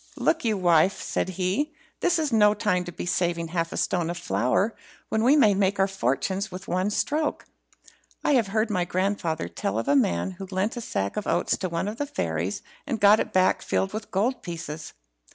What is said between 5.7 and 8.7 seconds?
our fortunes at one stroke. I have